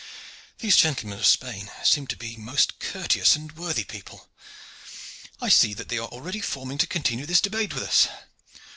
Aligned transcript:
"These 0.57 0.77
gentlemen 0.77 1.19
of 1.19 1.27
Spain 1.27 1.69
seem 1.83 2.07
to 2.07 2.15
be 2.17 2.35
most 2.35 2.79
courteous 2.79 3.35
and 3.35 3.51
worthy 3.55 3.83
people. 3.83 4.31
I 5.39 5.49
see 5.49 5.75
that 5.75 5.89
they 5.89 5.99
are 5.99 6.07
already 6.09 6.41
forming 6.41 6.79
to 6.79 6.87
continue 6.87 7.27
this 7.27 7.39
debate 7.39 7.75
with 7.75 7.83
us. 7.83 8.07